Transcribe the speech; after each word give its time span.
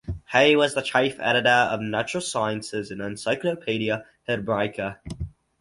He 0.33 0.55
was 0.55 0.73
the 0.73 0.81
chief 0.81 1.19
editor 1.19 1.49
of 1.51 1.79
natural 1.79 2.21
sciences 2.21 2.89
in 2.89 3.01
Encyclopaedia 3.01 4.03
Hebraica. 4.27 4.97